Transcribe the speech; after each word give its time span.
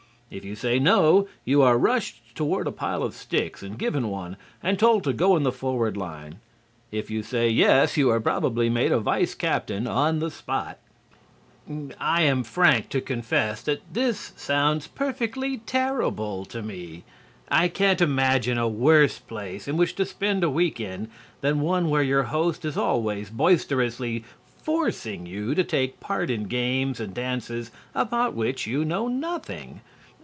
If 0.31 0.45
you 0.45 0.55
say 0.55 0.79
No 0.79 1.27
you 1.43 1.61
are 1.61 1.77
rushed 1.77 2.33
toward 2.35 2.65
a 2.65 2.71
pile 2.71 3.03
of 3.03 3.13
sticks 3.15 3.61
and 3.61 3.77
given 3.77 4.07
one 4.07 4.37
and 4.63 4.79
told 4.79 5.03
to 5.03 5.11
go 5.11 5.35
in 5.35 5.43
the 5.43 5.51
forward 5.51 5.97
line; 5.97 6.37
if 6.89 7.11
you 7.11 7.21
say 7.21 7.49
Yes 7.49 7.97
you 7.97 8.09
are 8.11 8.19
probably 8.21 8.69
made 8.69 8.93
a 8.93 8.99
vice 9.01 9.35
captain 9.35 9.87
on 9.87 10.19
the 10.19 10.31
spot." 10.31 10.77
I 11.99 12.21
am 12.21 12.45
frank 12.45 12.87
to 12.91 13.01
confess 13.01 13.61
that 13.63 13.81
this 13.93 14.31
sounds 14.37 14.87
perfectly 14.87 15.57
terrible 15.57 16.45
to 16.45 16.61
me. 16.61 17.03
I 17.49 17.67
can't 17.67 17.99
imagine 17.99 18.57
a 18.57 18.69
worse 18.69 19.19
place 19.19 19.67
in 19.67 19.75
which 19.75 19.95
to 19.95 20.05
spend 20.05 20.45
a 20.45 20.49
week 20.49 20.79
end 20.79 21.09
than 21.41 21.59
one 21.59 21.89
where 21.89 22.03
your 22.03 22.23
host 22.23 22.63
is 22.63 22.77
always 22.77 23.29
boisterously 23.29 24.23
forcing 24.63 25.25
you 25.25 25.53
to 25.55 25.63
take 25.65 25.99
part 25.99 26.29
in 26.29 26.45
games 26.45 27.01
and 27.01 27.13
dances 27.13 27.69
about 27.93 28.33
which 28.33 28.65
you 28.65 28.85
know 28.85 29.09
nothing. 29.09 29.81